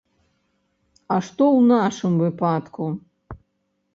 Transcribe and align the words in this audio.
А 1.15 1.17
што 1.27 1.43
ў 1.57 1.61
нашым 1.73 2.13
выпадку? 2.23 2.83